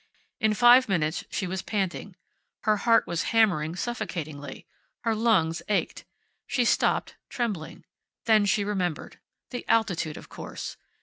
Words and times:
In 0.39 0.55
five 0.55 0.89
minutes 0.89 1.25
she 1.29 1.45
was 1.45 1.61
panting. 1.61 2.15
Her 2.63 2.77
heart 2.77 3.05
was 3.05 3.25
hammering 3.37 3.75
suffocatingly. 3.75 4.65
Her 5.03 5.13
lungs 5.13 5.61
ached. 5.69 6.05
She 6.47 6.65
stopped, 6.65 7.17
trembling. 7.29 7.85
Then 8.25 8.47
she 8.47 8.63
remembered. 8.63 9.19
The 9.51 9.63
altitude, 9.69 10.17
of 10.17 10.27
course. 10.27 10.75